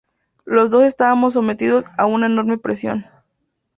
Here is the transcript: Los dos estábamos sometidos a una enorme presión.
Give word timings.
Los 0.45 0.71
dos 0.71 0.81
estábamos 0.85 1.33
sometidos 1.35 1.83
a 1.95 2.07
una 2.07 2.25
enorme 2.25 2.57
presión. 2.57 3.05